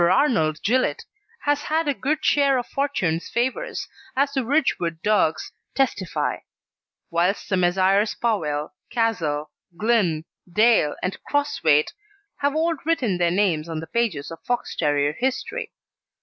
[0.09, 1.05] Arnold Gillett
[1.41, 6.37] has had a good share of fortune's favours, as the Ridgewood dogs testify;
[7.11, 8.15] whilst the Messrs.
[8.15, 11.93] Powell, Castle, Glynn, Dale, and Crosthwaite
[12.37, 15.71] have all written their names on the pages of Fox terrier history.